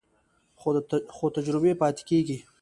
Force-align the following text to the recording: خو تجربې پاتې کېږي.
خو 1.15 1.25
تجربې 1.35 1.73
پاتې 1.81 2.01
کېږي. 2.09 2.37